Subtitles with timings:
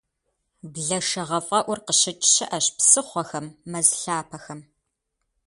[0.71, 4.61] Блэшэгъэфӏэӏур къыщыкӏ щыӏэщ псыхъуэхэм, мэз лъапэхэм.